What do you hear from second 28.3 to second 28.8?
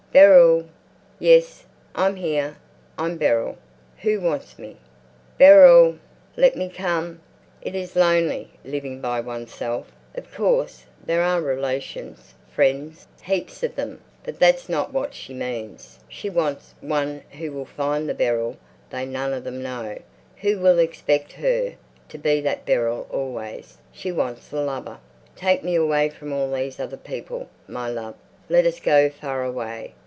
Let